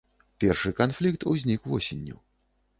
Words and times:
Першы 0.43 0.71
канфлікт 0.79 1.27
узнік 1.35 1.71
восенню. 1.75 2.17